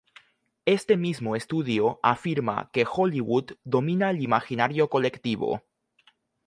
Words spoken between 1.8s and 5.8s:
afirma que Hollywood domina el imaginario colectivo.